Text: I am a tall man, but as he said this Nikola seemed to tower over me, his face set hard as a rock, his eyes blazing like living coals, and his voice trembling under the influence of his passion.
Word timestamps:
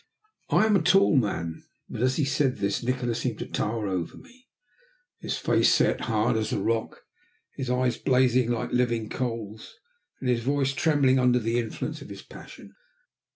I 0.49 0.65
am 0.65 0.75
a 0.75 0.81
tall 0.81 1.15
man, 1.15 1.63
but 1.87 2.01
as 2.01 2.15
he 2.15 2.25
said 2.25 2.57
this 2.57 2.81
Nikola 2.81 3.13
seemed 3.13 3.37
to 3.37 3.45
tower 3.45 3.87
over 3.87 4.17
me, 4.17 4.47
his 5.19 5.37
face 5.37 5.71
set 5.71 6.01
hard 6.01 6.35
as 6.37 6.51
a 6.51 6.59
rock, 6.59 7.03
his 7.55 7.69
eyes 7.69 7.99
blazing 7.99 8.49
like 8.49 8.71
living 8.71 9.09
coals, 9.09 9.75
and 10.19 10.27
his 10.27 10.41
voice 10.41 10.73
trembling 10.73 11.19
under 11.19 11.37
the 11.37 11.59
influence 11.59 12.01
of 12.01 12.09
his 12.09 12.23
passion. 12.23 12.73